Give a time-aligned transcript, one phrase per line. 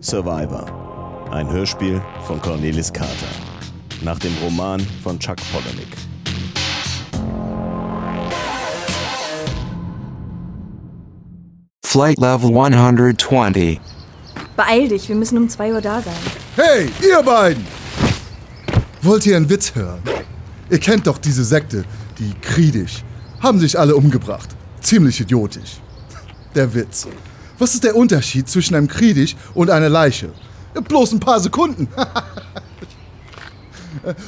[0.00, 1.28] Survivor.
[1.32, 3.26] Ein Hörspiel von Cornelis Carter.
[4.02, 5.88] Nach dem Roman von Chuck Palahniuk.
[11.84, 13.80] Flight Level 120.
[14.56, 16.14] Beeil dich, wir müssen um 2 Uhr da sein.
[16.54, 17.66] Hey, ihr beiden!
[19.02, 20.00] Wollt ihr einen Witz hören?
[20.70, 21.84] Ihr kennt doch diese Sekte,
[22.18, 23.02] die Kriedisch.
[23.40, 24.50] Haben sich alle umgebracht.
[24.80, 25.80] Ziemlich idiotisch.
[26.54, 27.08] Der Witz.
[27.58, 30.32] Was ist der Unterschied zwischen einem Kriedisch und einer Leiche?
[30.74, 31.88] Bloß ein paar Sekunden.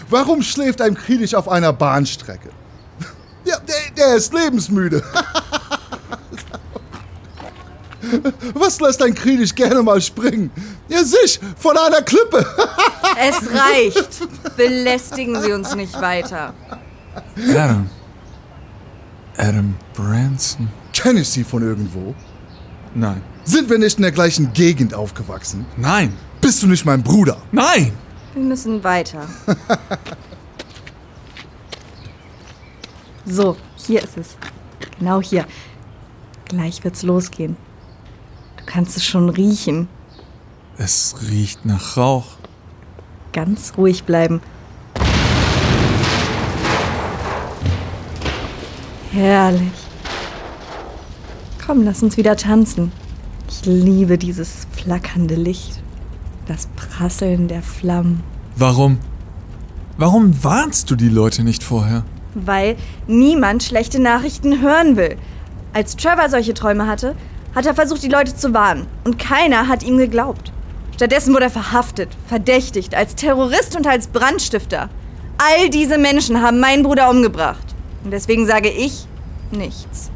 [0.08, 2.50] Warum schläft ein Kriedisch auf einer Bahnstrecke?
[3.44, 5.02] Ja, der, der ist lebensmüde.
[8.54, 10.50] Was lässt ein Kriedisch gerne mal springen?
[10.88, 12.44] Ja, sich von einer Klippe.
[13.22, 14.56] Es reicht.
[14.56, 16.54] Belästigen Sie uns nicht weiter.
[17.50, 17.90] Adam.
[19.36, 20.68] Adam Branson?
[20.94, 22.14] Kenne ich Sie von irgendwo?
[22.94, 23.22] Nein.
[23.44, 25.66] Sind wir nicht in der gleichen Gegend aufgewachsen?
[25.76, 26.12] Nein.
[26.40, 27.36] Bist du nicht mein Bruder?
[27.52, 27.92] Nein!
[28.34, 29.26] Wir müssen weiter.
[33.26, 34.36] So, hier ist es.
[34.98, 35.46] Genau hier.
[36.46, 37.56] Gleich wird's losgehen.
[38.56, 39.88] Du kannst es schon riechen.
[40.78, 42.26] Es riecht nach Rauch.
[43.32, 44.40] Ganz ruhig bleiben.
[49.12, 49.89] Herrlich.
[51.70, 52.90] Komm, lass uns wieder tanzen.
[53.48, 55.80] Ich liebe dieses flackernde Licht.
[56.48, 58.24] Das Prasseln der Flammen.
[58.56, 58.98] Warum?
[59.96, 62.02] Warum warnst du die Leute nicht vorher?
[62.34, 62.74] Weil
[63.06, 65.16] niemand schlechte Nachrichten hören will.
[65.72, 67.14] Als Trevor solche Träume hatte,
[67.54, 68.88] hat er versucht, die Leute zu warnen.
[69.04, 70.52] Und keiner hat ihm geglaubt.
[70.96, 74.88] Stattdessen wurde er verhaftet, verdächtigt, als Terrorist und als Brandstifter.
[75.38, 77.76] All diese Menschen haben meinen Bruder umgebracht.
[78.02, 79.06] Und deswegen sage ich
[79.52, 80.09] nichts.